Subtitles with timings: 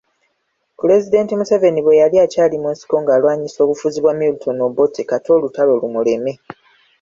[0.79, 6.33] Pulezidenti Museveni bwe yali akyali mu nsiko ng'alwanyisa obufuzi bwa Milton Obote kata olutalo lumuleme.